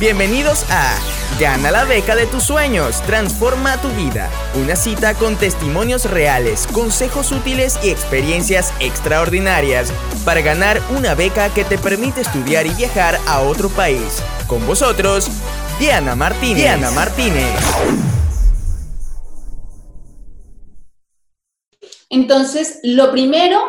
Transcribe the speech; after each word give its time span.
Bienvenidos 0.00 0.64
a 0.70 0.96
Gana 1.40 1.72
la 1.72 1.84
beca 1.84 2.14
de 2.14 2.26
tus 2.26 2.44
sueños, 2.44 3.02
transforma 3.02 3.82
tu 3.82 3.88
vida. 3.88 4.30
Una 4.54 4.76
cita 4.76 5.14
con 5.14 5.34
testimonios 5.34 6.08
reales, 6.08 6.68
consejos 6.68 7.32
útiles 7.32 7.80
y 7.82 7.88
experiencias 7.90 8.72
extraordinarias 8.78 9.92
para 10.24 10.40
ganar 10.40 10.80
una 10.96 11.16
beca 11.16 11.52
que 11.52 11.64
te 11.64 11.78
permite 11.78 12.20
estudiar 12.20 12.64
y 12.68 12.74
viajar 12.74 13.18
a 13.26 13.40
otro 13.40 13.70
país. 13.70 14.22
Con 14.46 14.64
vosotros, 14.68 15.28
Diana 15.80 16.14
Martínez. 16.14 16.58
Diana 16.58 16.92
Martínez. 16.92 17.58
Entonces, 22.08 22.78
lo 22.84 23.10
primero 23.10 23.60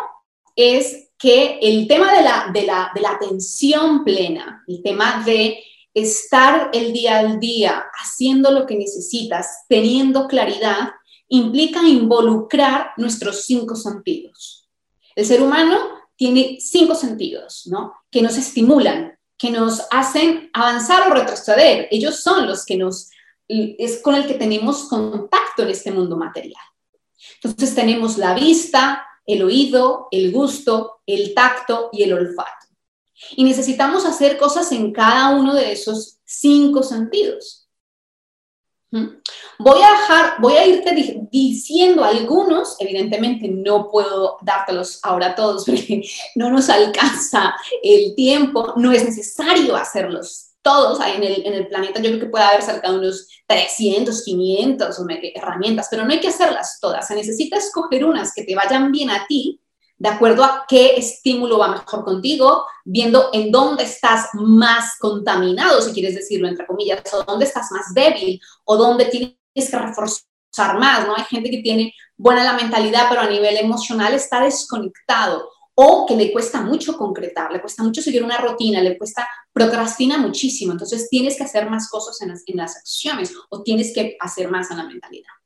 es 0.55 1.09
que 1.17 1.57
el 1.59 1.87
tema 1.87 2.13
de 2.13 2.21
la, 2.21 2.51
de 2.53 2.67
la, 2.67 2.91
de 2.93 3.01
la 3.01 3.13
atención 3.13 4.03
plena, 4.03 4.63
el 4.67 4.83
tema 4.83 5.23
de 5.25 5.63
estar 6.01 6.69
el 6.73 6.93
día 6.93 7.19
al 7.19 7.39
día 7.39 7.85
haciendo 8.01 8.51
lo 8.51 8.65
que 8.65 8.75
necesitas, 8.75 9.65
teniendo 9.67 10.27
claridad, 10.27 10.91
implica 11.27 11.81
involucrar 11.83 12.91
nuestros 12.97 13.43
cinco 13.45 13.75
sentidos. 13.75 14.67
El 15.15 15.25
ser 15.25 15.41
humano 15.41 15.77
tiene 16.15 16.57
cinco 16.59 16.95
sentidos, 16.95 17.67
¿no? 17.67 17.93
Que 18.11 18.21
nos 18.21 18.37
estimulan, 18.37 19.17
que 19.37 19.51
nos 19.51 19.83
hacen 19.91 20.49
avanzar 20.53 21.09
o 21.09 21.13
retroceder. 21.13 21.87
Ellos 21.91 22.21
son 22.21 22.47
los 22.47 22.65
que 22.65 22.77
nos, 22.77 23.09
es 23.47 24.01
con 24.01 24.15
el 24.15 24.27
que 24.27 24.33
tenemos 24.33 24.89
contacto 24.89 25.63
en 25.63 25.69
este 25.69 25.91
mundo 25.91 26.17
material. 26.17 26.61
Entonces 27.41 27.73
tenemos 27.75 28.17
la 28.17 28.33
vista, 28.33 29.05
el 29.25 29.43
oído, 29.43 30.07
el 30.11 30.31
gusto, 30.31 31.01
el 31.05 31.33
tacto 31.33 31.89
y 31.93 32.03
el 32.03 32.13
olfato. 32.13 32.68
Y 33.35 33.43
necesitamos 33.43 34.05
hacer 34.05 34.37
cosas 34.37 34.71
en 34.71 34.91
cada 34.91 35.29
uno 35.31 35.53
de 35.53 35.71
esos 35.71 36.19
cinco 36.25 36.83
sentidos. 36.83 37.69
Voy 38.91 39.81
a 39.83 39.91
dejar, 39.91 40.41
voy 40.41 40.53
a 40.53 40.65
irte 40.65 41.27
diciendo 41.31 42.03
algunos, 42.03 42.75
evidentemente 42.79 43.47
no 43.47 43.87
puedo 43.91 44.37
dártelos 44.41 44.99
ahora 45.03 45.35
todos 45.35 45.63
porque 45.65 46.01
no 46.35 46.49
nos 46.49 46.69
alcanza 46.69 47.53
el 47.83 48.15
tiempo, 48.15 48.73
no 48.77 48.91
es 48.91 49.05
necesario 49.05 49.75
hacerlos 49.75 50.47
todos 50.61 50.99
en 51.05 51.23
el, 51.23 51.45
en 51.45 51.53
el 51.53 51.67
planeta, 51.67 52.01
yo 52.01 52.09
creo 52.09 52.19
que 52.19 52.25
puede 52.25 52.43
haber 52.43 52.61
cerca 52.63 52.91
de 52.91 52.97
unos 52.97 53.27
300, 53.47 54.23
500 54.23 54.97
herramientas, 55.35 55.87
pero 55.89 56.03
no 56.03 56.11
hay 56.11 56.19
que 56.19 56.27
hacerlas 56.27 56.79
todas, 56.81 57.07
se 57.07 57.15
necesita 57.15 57.57
escoger 57.57 58.03
unas 58.05 58.33
que 58.33 58.43
te 58.43 58.55
vayan 58.55 58.91
bien 58.91 59.11
a 59.11 59.25
ti 59.27 59.61
de 59.99 60.09
acuerdo 60.09 60.43
a 60.43 60.65
qué 60.67 60.95
estímulo 60.95 61.59
va 61.59 61.67
mejor 61.67 62.03
contigo, 62.05 62.65
viendo 62.85 63.29
en 63.33 63.51
dónde 63.51 63.83
estás 63.83 64.29
más 64.33 64.97
contaminado, 64.97 65.81
si 65.81 65.91
quieres 65.91 66.15
decirlo 66.15 66.47
entre 66.47 66.65
comillas, 66.65 67.01
o 67.13 67.23
dónde 67.23 67.45
estás 67.45 67.71
más 67.71 67.93
débil, 67.93 68.39
o 68.63 68.77
dónde 68.77 69.05
tienes 69.05 69.35
que 69.53 69.77
reforzar 69.77 70.79
más, 70.79 71.05
¿no? 71.05 71.15
Hay 71.15 71.25
gente 71.25 71.51
que 71.51 71.61
tiene 71.61 71.93
buena 72.17 72.43
la 72.43 72.53
mentalidad, 72.53 73.07
pero 73.09 73.21
a 73.21 73.29
nivel 73.29 73.57
emocional 73.57 74.13
está 74.13 74.41
desconectado, 74.41 75.49
o 75.75 76.05
que 76.05 76.15
le 76.15 76.31
cuesta 76.31 76.61
mucho 76.61 76.97
concretar, 76.97 77.51
le 77.51 77.61
cuesta 77.61 77.83
mucho 77.83 78.01
seguir 78.01 78.23
una 78.23 78.37
rutina, 78.37 78.81
le 78.81 78.97
cuesta, 78.97 79.27
procrastina 79.51 80.17
muchísimo, 80.17 80.71
entonces 80.71 81.09
tienes 81.09 81.35
que 81.35 81.43
hacer 81.43 81.69
más 81.69 81.89
cosas 81.89 82.21
en 82.21 82.57
las, 82.57 82.77
acciones, 82.77 83.33
o 83.49 83.63
tienes 83.63 83.93
que 83.93 84.15
hacer 84.19 84.49
más 84.49 84.71
en 84.71 84.77
la 84.77 84.83
mentalidad. 84.85 85.38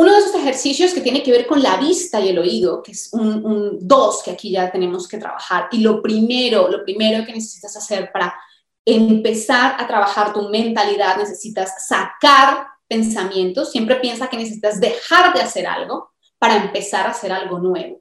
Uno 0.00 0.12
de 0.12 0.18
esos 0.18 0.34
ejercicios 0.34 0.94
que 0.94 1.02
tiene 1.02 1.22
que 1.22 1.30
ver 1.30 1.46
con 1.46 1.62
la 1.62 1.76
vista 1.76 2.18
y 2.22 2.30
el 2.30 2.38
oído, 2.38 2.82
que 2.82 2.92
es 2.92 3.12
un, 3.12 3.76
dos 3.82 4.22
que 4.22 4.30
aquí 4.30 4.50
ya 4.50 4.72
tenemos 4.72 5.06
que 5.06 5.18
trabajar. 5.18 5.68
Y 5.72 5.80
lo 5.80 6.00
primero, 6.00 6.70
lo 6.70 6.82
primero 6.84 7.22
que 7.26 7.34
necesitas 7.34 7.76
hacer 7.76 8.10
para 8.10 8.34
empezar 8.82 9.76
a 9.78 9.86
trabajar 9.86 10.32
tu 10.32 10.48
mentalidad, 10.48 11.18
necesitas 11.18 11.86
sacar 11.86 12.66
pensamientos. 12.88 13.72
Siempre 13.72 13.96
piensa 13.96 14.30
que 14.30 14.38
necesitas 14.38 14.80
dejar 14.80 15.34
de 15.34 15.42
hacer 15.42 15.66
algo 15.66 16.12
para 16.38 16.56
empezar 16.56 17.06
a 17.06 17.10
hacer 17.10 17.30
algo 17.30 17.58
nuevo. 17.58 18.00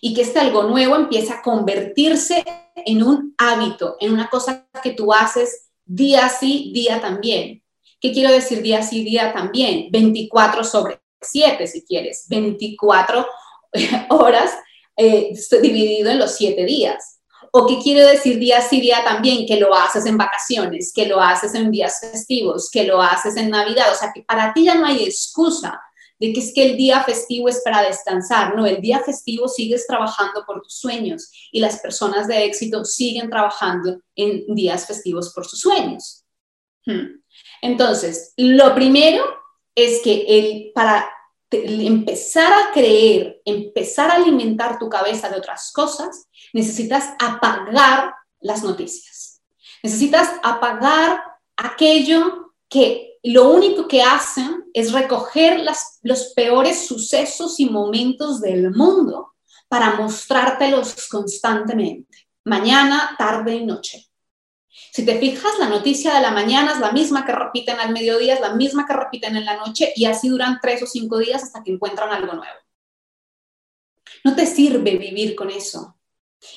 Y 0.00 0.14
que 0.14 0.22
este 0.22 0.40
algo 0.40 0.64
nuevo 0.64 0.96
empieza 0.96 1.34
a 1.34 1.42
convertirse 1.42 2.42
en 2.74 3.00
un 3.00 3.32
hábito, 3.38 3.96
en 4.00 4.12
una 4.12 4.28
cosa 4.28 4.68
que 4.82 4.90
tú 4.90 5.12
haces 5.12 5.70
día 5.84 6.28
sí, 6.28 6.72
día 6.74 7.00
también. 7.00 7.62
¿Qué 8.00 8.10
quiero 8.10 8.32
decir 8.32 8.60
día 8.60 8.82
sí, 8.82 9.04
día 9.04 9.32
también? 9.32 9.86
24 9.92 10.64
sobre 10.64 11.01
7 11.22 11.66
si 11.66 11.84
quieres, 11.84 12.26
24 12.28 13.26
horas 14.10 14.52
eh, 14.96 15.32
dividido 15.60 16.10
en 16.10 16.18
los 16.18 16.34
7 16.36 16.64
días. 16.64 17.20
¿O 17.54 17.66
qué 17.66 17.78
quiero 17.82 18.06
decir 18.06 18.38
día 18.38 18.62
sí, 18.62 18.80
día 18.80 19.04
también? 19.04 19.46
Que 19.46 19.60
lo 19.60 19.74
haces 19.74 20.06
en 20.06 20.16
vacaciones, 20.16 20.90
que 20.94 21.06
lo 21.06 21.20
haces 21.20 21.54
en 21.54 21.70
días 21.70 22.00
festivos, 22.00 22.70
que 22.70 22.84
lo 22.84 23.02
haces 23.02 23.36
en 23.36 23.50
Navidad. 23.50 23.92
O 23.92 23.94
sea, 23.94 24.10
que 24.14 24.22
para 24.22 24.54
ti 24.54 24.64
ya 24.64 24.74
no 24.74 24.86
hay 24.86 25.04
excusa 25.04 25.78
de 26.18 26.32
que 26.32 26.40
es 26.40 26.52
que 26.54 26.70
el 26.70 26.76
día 26.78 27.02
festivo 27.02 27.50
es 27.50 27.60
para 27.62 27.82
descansar. 27.82 28.56
No, 28.56 28.64
el 28.64 28.80
día 28.80 29.00
festivo 29.00 29.48
sigues 29.48 29.86
trabajando 29.86 30.44
por 30.46 30.62
tus 30.62 30.74
sueños 30.78 31.30
y 31.50 31.60
las 31.60 31.80
personas 31.80 32.26
de 32.26 32.44
éxito 32.44 32.86
siguen 32.86 33.28
trabajando 33.28 34.00
en 34.16 34.46
días 34.54 34.86
festivos 34.86 35.32
por 35.34 35.44
sus 35.44 35.60
sueños. 35.60 36.24
Hmm. 36.86 37.20
Entonces, 37.60 38.32
lo 38.38 38.74
primero 38.74 39.24
es 39.74 40.00
que 40.02 40.24
el, 40.28 40.72
para 40.74 41.08
empezar 41.50 42.52
a 42.52 42.72
creer, 42.72 43.40
empezar 43.44 44.10
a 44.10 44.14
alimentar 44.14 44.78
tu 44.78 44.88
cabeza 44.88 45.28
de 45.28 45.36
otras 45.36 45.72
cosas, 45.72 46.28
necesitas 46.52 47.10
apagar 47.18 48.14
las 48.40 48.62
noticias. 48.62 49.40
Necesitas 49.82 50.30
apagar 50.42 51.22
aquello 51.56 52.54
que 52.68 53.18
lo 53.22 53.50
único 53.50 53.86
que 53.86 54.02
hacen 54.02 54.64
es 54.72 54.92
recoger 54.92 55.64
los 56.02 56.32
peores 56.34 56.86
sucesos 56.86 57.60
y 57.60 57.66
momentos 57.66 58.40
del 58.40 58.70
mundo 58.70 59.34
para 59.68 59.94
mostrártelos 59.94 61.08
constantemente, 61.08 62.28
mañana, 62.44 63.14
tarde 63.18 63.54
y 63.54 63.64
noche. 63.64 64.11
Si 64.94 65.06
te 65.06 65.18
fijas, 65.18 65.58
la 65.58 65.70
noticia 65.70 66.12
de 66.14 66.20
la 66.20 66.32
mañana 66.32 66.72
es 66.72 66.78
la 66.78 66.92
misma 66.92 67.24
que 67.24 67.32
repiten 67.32 67.80
al 67.80 67.94
mediodía, 67.94 68.34
es 68.34 68.40
la 68.42 68.54
misma 68.54 68.86
que 68.86 68.92
repiten 68.92 69.36
en 69.36 69.46
la 69.46 69.56
noche 69.56 69.90
y 69.96 70.04
así 70.04 70.28
duran 70.28 70.58
tres 70.60 70.82
o 70.82 70.86
cinco 70.86 71.16
días 71.16 71.42
hasta 71.42 71.62
que 71.62 71.72
encuentran 71.72 72.10
algo 72.10 72.34
nuevo. 72.34 72.58
No 74.22 74.36
te 74.36 74.44
sirve 74.44 74.98
vivir 74.98 75.34
con 75.34 75.48
eso. 75.48 75.96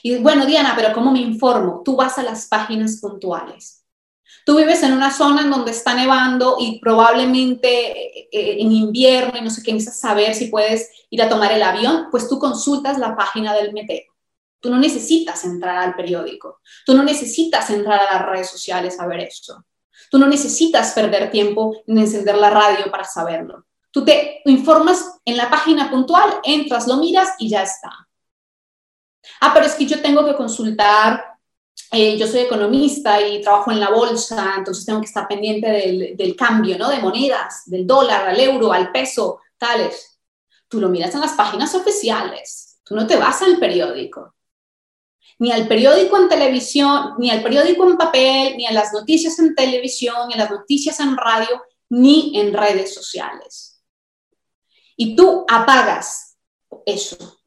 Y 0.03 0.17
bueno, 0.17 0.45
Diana, 0.45 0.73
pero 0.75 0.93
¿cómo 0.93 1.13
me 1.13 1.21
informo? 1.21 1.81
Tú 1.85 1.95
vas 1.95 2.17
a 2.17 2.23
las 2.23 2.47
páginas 2.47 2.97
puntuales. 2.99 3.85
Tú 4.45 4.57
vives 4.57 4.83
en 4.83 4.91
una 4.91 5.11
zona 5.11 5.43
en 5.43 5.49
donde 5.49 5.71
está 5.71 5.93
nevando 5.93 6.57
y 6.59 6.79
probablemente 6.79 8.19
eh, 8.19 8.29
eh, 8.33 8.57
en 8.59 8.71
invierno 8.73 9.39
y 9.39 9.43
no 9.43 9.49
sé 9.49 9.63
qué, 9.63 9.71
necesitas 9.71 10.01
saber 10.01 10.35
si 10.35 10.47
puedes 10.47 10.89
ir 11.09 11.21
a 11.21 11.29
tomar 11.29 11.53
el 11.53 11.63
avión, 11.63 12.07
pues 12.11 12.27
tú 12.27 12.37
consultas 12.37 12.97
la 12.97 13.15
página 13.15 13.53
del 13.53 13.71
meteo. 13.71 14.14
Tú 14.59 14.69
no 14.69 14.79
necesitas 14.79 15.43
entrar 15.43 15.77
al 15.77 15.95
periódico, 15.95 16.61
tú 16.85 16.95
no 16.95 17.03
necesitas 17.03 17.69
entrar 17.69 17.99
a 18.01 18.13
las 18.13 18.25
redes 18.25 18.49
sociales 18.49 18.99
a 18.99 19.07
ver 19.07 19.21
esto. 19.21 19.65
Tú 20.09 20.17
no 20.17 20.27
necesitas 20.27 20.93
perder 20.93 21.31
tiempo 21.31 21.83
en 21.87 21.97
encender 21.97 22.37
la 22.37 22.49
radio 22.49 22.91
para 22.91 23.03
saberlo. 23.03 23.65
Tú 23.91 24.03
te 24.03 24.41
informas 24.45 25.19
en 25.23 25.37
la 25.37 25.49
página 25.49 25.89
puntual, 25.89 26.39
entras, 26.43 26.87
lo 26.87 26.97
miras 26.97 27.29
y 27.39 27.49
ya 27.49 27.63
está. 27.63 27.89
Ah, 29.41 29.51
pero 29.53 29.65
es 29.65 29.75
que 29.75 29.85
yo 29.85 30.01
tengo 30.01 30.25
que 30.25 30.35
consultar, 30.35 31.23
eh, 31.91 32.17
yo 32.17 32.27
soy 32.27 32.41
economista 32.41 33.21
y 33.21 33.41
trabajo 33.41 33.71
en 33.71 33.79
la 33.79 33.89
bolsa, 33.89 34.55
entonces 34.57 34.85
tengo 34.85 34.99
que 34.99 35.07
estar 35.07 35.27
pendiente 35.27 35.67
del, 35.67 36.17
del 36.17 36.35
cambio, 36.35 36.77
¿no? 36.77 36.89
De 36.89 36.99
monedas, 36.99 37.63
del 37.65 37.87
dólar 37.87 38.27
al 38.27 38.39
euro, 38.39 38.71
al 38.73 38.91
peso, 38.91 39.39
tales. 39.57 40.19
Tú 40.67 40.79
lo 40.81 40.89
miras 40.89 41.13
en 41.15 41.21
las 41.21 41.33
páginas 41.33 41.73
oficiales, 41.73 42.79
tú 42.83 42.95
no 42.95 43.07
te 43.07 43.15
vas 43.15 43.41
al 43.41 43.57
periódico 43.57 44.34
ni 45.37 45.51
al 45.51 45.67
periódico 45.67 46.17
en 46.17 46.29
televisión, 46.29 47.15
ni 47.17 47.29
al 47.29 47.43
periódico 47.43 47.89
en 47.89 47.97
papel, 47.97 48.55
ni 48.57 48.65
a 48.65 48.71
las 48.71 48.93
noticias 48.93 49.37
en 49.39 49.53
televisión, 49.53 50.27
ni 50.27 50.35
a 50.35 50.37
las 50.37 50.51
noticias 50.51 50.99
en 50.99 51.17
radio, 51.17 51.61
ni 51.89 52.39
en 52.39 52.53
redes 52.53 52.93
sociales. 52.93 53.83
Y 54.95 55.15
tú 55.15 55.45
apagas 55.49 56.37
eso. 56.85 57.41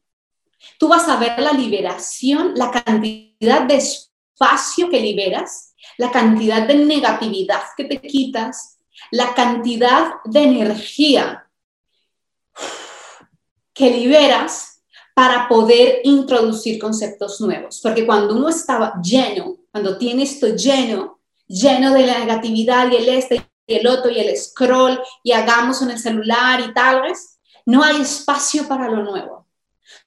Tú 0.78 0.88
vas 0.88 1.08
a 1.08 1.16
ver 1.16 1.38
la 1.38 1.52
liberación, 1.52 2.52
la 2.54 2.70
cantidad 2.70 3.62
de 3.62 3.76
espacio 3.76 4.88
que 4.90 5.00
liberas, 5.00 5.74
la 5.96 6.10
cantidad 6.10 6.66
de 6.66 6.74
negatividad 6.74 7.62
que 7.76 7.84
te 7.84 8.00
quitas, 8.00 8.78
la 9.10 9.34
cantidad 9.34 10.14
de 10.24 10.42
energía 10.42 11.50
que 13.72 13.90
liberas 13.90 14.67
para 15.18 15.48
poder 15.48 16.02
introducir 16.04 16.78
conceptos 16.78 17.40
nuevos. 17.40 17.80
Porque 17.82 18.06
cuando 18.06 18.36
uno 18.36 18.48
estaba 18.48 19.02
lleno, 19.02 19.56
cuando 19.72 19.98
tiene 19.98 20.22
esto 20.22 20.46
lleno, 20.54 21.18
lleno 21.48 21.92
de 21.92 22.06
la 22.06 22.20
negatividad 22.20 22.88
y 22.92 22.96
el 22.98 23.08
este 23.08 23.50
y 23.66 23.74
el 23.74 23.88
otro 23.88 24.12
y 24.12 24.20
el 24.20 24.36
scroll 24.36 24.96
y 25.24 25.32
hagamos 25.32 25.82
en 25.82 25.90
el 25.90 25.98
celular 25.98 26.60
y 26.60 26.72
tal 26.72 27.02
vez, 27.02 27.40
no 27.66 27.82
hay 27.82 28.00
espacio 28.00 28.68
para 28.68 28.88
lo 28.88 29.02
nuevo. 29.02 29.44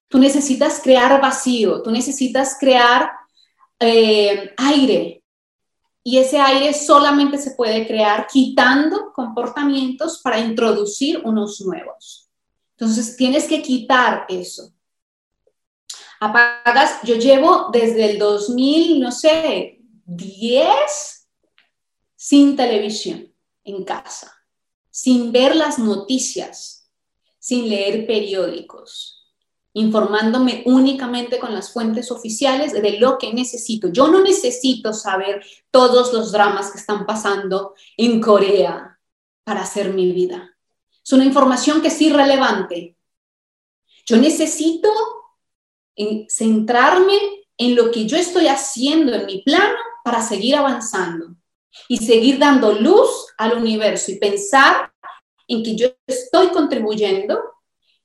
Tú 0.08 0.18
necesitas 0.18 0.80
crear 0.82 1.20
vacío, 1.20 1.82
tú 1.82 1.92
necesitas 1.92 2.56
crear 2.58 3.12
eh, 3.82 4.54
aire, 4.56 5.26
Y 6.06 6.20
ese 6.20 6.40
aire 6.40 6.74
solamente 6.74 7.38
se 7.38 7.52
puede 7.52 7.86
crear 7.86 8.28
quitando 8.28 9.12
comportamientos 9.14 10.22
para 10.22 10.40
introducir 10.40 11.20
unos 11.26 11.60
nuevos. 11.60 12.30
Entonces, 12.78 13.18
tienes 13.18 13.44
que 13.44 13.62
quitar 13.62 14.26
eso. 14.30 14.72
Apagas, 16.22 17.02
yo 17.04 17.16
llevo 17.16 17.70
desde 17.74 18.12
el 18.12 18.20
2000, 18.20 19.00
no 19.00 19.12
sé, 19.12 19.80
10 20.06 21.28
sin 22.16 22.56
televisión 22.56 23.34
en 23.64 23.84
casa, 23.84 24.32
sin 24.92 25.32
ver 25.32 25.56
las 25.56 25.80
noticias, 25.80 26.88
sin 27.40 27.68
leer 27.68 28.06
periódicos 28.06 29.22
informándome 29.74 30.64
únicamente 30.66 31.40
con 31.40 31.54
las 31.54 31.72
fuentes 31.72 32.12
oficiales 32.12 32.74
de 32.74 33.00
lo 33.00 33.18
que 33.18 33.34
necesito. 33.34 33.88
Yo 33.88 34.08
no 34.08 34.22
necesito 34.22 34.94
saber 34.94 35.44
todos 35.72 36.12
los 36.14 36.32
dramas 36.32 36.72
que 36.72 36.78
están 36.78 37.06
pasando 37.06 37.76
en 37.96 38.20
Corea 38.20 39.00
para 39.44 39.62
hacer 39.62 39.94
mi 39.94 40.12
vida. 40.12 40.58
Es 41.04 41.14
una 41.14 41.26
información 41.26 41.82
que 41.82 41.88
es 41.88 42.02
irrelevante. 42.02 42.98
Yo 44.06 44.18
necesito 44.18 44.90
centrarme 46.30 47.18
en 47.58 47.76
lo 47.76 47.92
que 47.92 48.06
yo 48.06 48.18
estoy 48.18 48.48
haciendo 48.48 49.14
en 49.14 49.26
mi 49.26 49.42
plano 49.42 49.78
para 50.04 50.22
seguir 50.22 50.56
avanzando 50.56 51.36
y 51.88 51.98
seguir 51.98 52.40
dando 52.40 52.74
luz 52.74 53.28
al 53.38 53.58
universo 53.58 54.12
y 54.12 54.20
pensar 54.20 54.92
en 55.48 55.64
que 55.64 55.76
yo 55.76 55.88
estoy 56.08 56.50
contribuyendo 56.50 57.40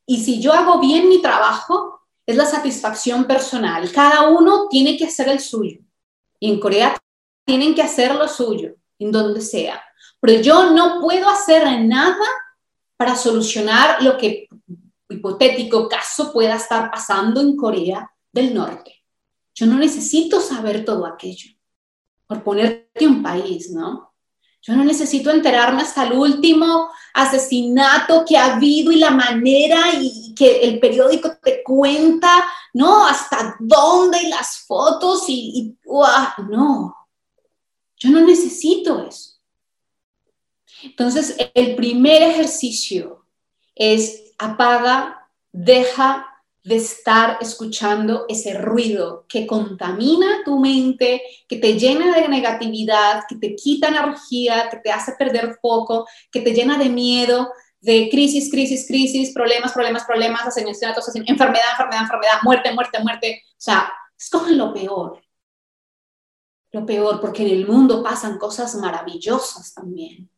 y 0.05 0.23
si 0.23 0.41
yo 0.41 0.53
hago 0.53 0.79
bien 0.79 1.09
mi 1.09 1.21
trabajo, 1.21 2.01
es 2.27 2.37
la 2.37 2.47
satisfacción 2.47 3.25
personal. 3.25 3.91
Cada 3.93 4.29
uno 4.29 4.69
tiene 4.69 4.97
que 4.97 5.07
hacer 5.07 5.29
el 5.29 5.41
suyo. 5.41 5.81
Y 6.39 6.51
en 6.51 6.61
Corea 6.61 6.97
tienen 7.45 7.75
que 7.75 7.83
hacer 7.83 8.15
lo 8.15 8.29
suyo, 8.29 8.75
en 8.99 9.11
donde 9.11 9.41
sea. 9.41 9.83
Pero 10.21 10.41
yo 10.43 10.71
no 10.71 11.01
puedo 11.01 11.29
hacer 11.29 11.65
nada 11.83 12.27
para 12.97 13.17
solucionar 13.17 14.03
lo 14.03 14.17
que 14.17 14.49
hipotético 15.09 15.89
caso 15.89 16.33
pueda 16.33 16.57
estar 16.57 16.91
pasando 16.91 17.41
en 17.41 17.57
Corea 17.57 18.11
del 18.33 18.55
Norte. 18.55 19.05
Yo 19.55 19.67
no 19.67 19.79
necesito 19.79 20.41
saber 20.41 20.85
todo 20.85 21.07
aquello, 21.07 21.51
por 22.27 22.43
ponerte 22.43 23.07
un 23.07 23.23
país, 23.23 23.71
¿no? 23.71 24.15
Yo 24.67 24.75
no 24.75 24.85
necesito 24.85 25.31
enterarme 25.31 25.83
hasta 25.83 26.09
el 26.09 26.15
último 26.15 26.91
asesinato 27.15 28.25
que 28.27 28.37
ha 28.37 28.57
habido 28.57 28.91
y 28.91 28.97
la 28.97 29.11
manera 29.11 29.81
y 30.01 30.35
que 30.35 30.59
el 30.59 30.81
periódico 30.81 31.37
te 31.41 31.63
cuenta, 31.63 32.45
¿no? 32.75 33.07
Hasta 33.07 33.57
dónde 33.61 34.25
y 34.25 34.29
las 34.29 34.65
fotos 34.67 35.25
y, 35.29 35.77
no. 36.51 36.97
Yo 37.97 38.11
no 38.11 38.21
necesito 38.23 39.07
eso. 39.07 39.37
Entonces, 40.83 41.37
el 41.55 41.77
primer 41.77 42.23
ejercicio 42.23 43.26
es 43.77 44.33
apaga, 44.39 45.29
deja 45.53 46.27
de 46.65 46.77
estar 46.77 47.39
escuchando 47.41 48.27
ese 48.29 48.59
ruido 48.59 49.25
que 49.29 49.47
contamina 49.47 50.43
tu 50.45 50.59
mente, 50.59 51.23
que 51.49 51.59
te 51.59 51.79
llena 51.79 52.13
de 52.17 52.27
negatividad, 52.27 53.23
que 53.29 53.37
te 53.37 53.55
quita 53.55 53.87
energía, 53.87 54.69
que 54.69 54.79
te 54.79 54.91
hace 54.91 55.13
perder 55.13 55.59
foco, 55.63 56.09
que 56.33 56.41
te 56.41 56.53
llena 56.53 56.77
de 56.77 56.89
miedo, 56.89 57.53
de 57.81 58.09
crisis, 58.11 58.51
crisis, 58.51 58.85
crisis, 58.89 59.33
problemas, 59.33 59.73
problemas, 59.73 60.05
problemas, 60.05 60.45
asesinatos, 60.45 61.07
enfermedad, 61.15 61.71
enfermedad, 61.71 62.03
enfermedad, 62.03 62.39
muerte, 62.43 62.75
muerte, 62.75 62.99
muerte. 63.01 63.43
O 63.51 63.55
sea, 63.59 63.93
escogen 64.19 64.59
lo 64.59 64.75
peor. 64.75 65.23
Lo 66.73 66.85
peor, 66.85 67.21
porque 67.21 67.45
en 67.45 67.51
el 67.51 67.69
mundo 67.69 68.03
pasan 68.03 68.39
cosas 68.39 68.75
maravillosas 68.75 69.73
también. 69.73 70.29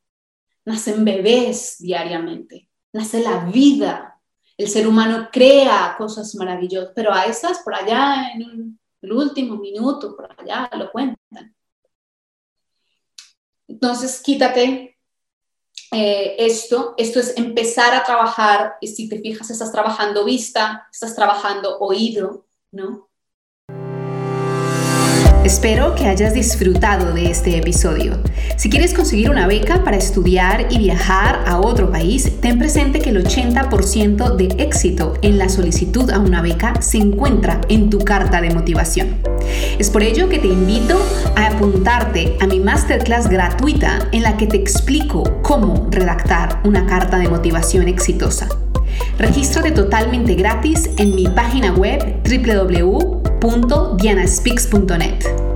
Nacen 0.67 1.07
bebés 1.07 1.77
diariamente, 1.79 2.68
nace 2.93 3.21
la 3.21 3.45
vida 3.45 4.09
el 4.59 4.69
ser 4.69 4.89
humano 4.89 5.29
crea 5.33 5.95
cosas 5.97 6.35
maravillosas, 6.35 6.91
pero 6.95 7.15
a 7.15 7.25
esas 7.27 7.61
por 7.61 7.77
allá 7.77 8.33
en 8.35 8.79
el 9.01 9.13
último 9.13 9.57
minuto, 9.57 10.17
por 10.17 10.29
allá 10.37 10.69
lo 10.77 10.91
cuentan. 10.91 11.55
Entonces, 13.69 14.21
quítate 14.21 14.99
eh, 15.93 16.37
esto. 16.39 16.95
Esto 16.97 17.21
es 17.21 17.37
empezar 17.39 17.95
a 17.95 18.03
trabajar, 18.03 18.75
y 18.81 18.89
si 18.89 19.09
te 19.09 19.21
fijas, 19.21 19.49
estás 19.49 19.71
trabajando 19.71 20.25
vista, 20.25 20.89
estás 20.91 21.15
trabajando 21.15 21.79
oído, 21.79 22.47
¿no? 22.73 23.08
Espero 25.49 25.95
que 25.95 26.05
hayas 26.05 26.35
disfrutado 26.35 27.15
de 27.15 27.31
este 27.31 27.57
episodio. 27.57 28.19
Si 28.57 28.69
quieres 28.69 28.93
conseguir 28.93 29.31
una 29.31 29.47
beca 29.47 29.83
para 29.83 29.97
estudiar 29.97 30.67
y 30.69 30.77
viajar 30.77 31.43
a 31.47 31.59
otro 31.59 31.91
país, 31.91 32.31
ten 32.43 32.59
presente 32.59 33.01
que 33.01 33.09
el 33.09 33.25
80% 33.25 34.37
de 34.37 34.63
éxito 34.63 35.15
en 35.23 35.39
la 35.39 35.49
solicitud 35.49 36.11
a 36.11 36.19
una 36.19 36.43
beca 36.43 36.75
se 36.83 36.99
encuentra 36.99 37.63
en 37.71 37.89
tu 37.89 38.01
carta 38.01 38.43
de 38.43 38.51
motivación. 38.51 39.17
Es 39.79 39.89
por 39.89 40.03
ello 40.03 40.29
que 40.29 40.39
te 40.39 40.49
invito 40.49 41.01
a 41.35 41.47
apuntarte 41.47 42.37
a 42.41 42.47
mi 42.47 42.61
masterclass 42.61 43.31
gratuita 43.31 44.07
en 44.13 44.25
la 44.25 44.37
que 44.37 44.49
te 44.49 44.59
explico 44.59 45.41
cómo 45.41 45.89
redactar 45.91 46.61
una 46.65 46.85
carta 46.85 47.17
de 47.17 47.29
motivación 47.31 47.89
exitosa. 47.89 48.51
Regístrate 49.19 49.71
totalmente 49.71 50.35
gratis 50.35 50.91
en 50.99 51.15
mi 51.15 51.27
página 51.27 51.73
web 51.73 52.23
www.dianaspeaks.net. 53.41 55.48